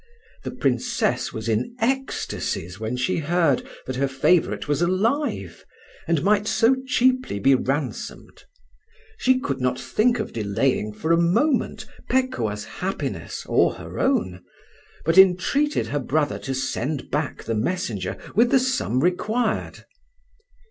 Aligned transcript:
The 0.43 0.49
Princess 0.49 1.31
was 1.31 1.47
in 1.47 1.75
ecstasies 1.77 2.79
when 2.79 2.97
she 2.97 3.17
heard 3.17 3.61
that 3.85 3.97
her 3.97 4.07
favourite 4.07 4.67
was 4.67 4.81
alive, 4.81 5.63
and 6.07 6.23
might 6.23 6.47
so 6.47 6.75
cheaply 6.87 7.37
be 7.37 7.53
ransomed. 7.53 8.45
She 9.19 9.37
could 9.39 9.61
not 9.61 9.79
think 9.79 10.17
of 10.19 10.33
delaying 10.33 10.91
for 10.91 11.11
a 11.11 11.17
moment 11.21 11.85
Pekuah's 12.09 12.65
happiness 12.65 13.45
or 13.45 13.75
her 13.75 13.99
own, 13.99 14.43
but 15.05 15.19
entreated 15.19 15.89
her 15.89 15.99
brother 15.99 16.39
to 16.39 16.55
send 16.55 17.11
back 17.11 17.43
the 17.43 17.53
messenger 17.53 18.17
with 18.33 18.49
the 18.49 18.57
sum 18.59 19.01
required. 19.01 19.85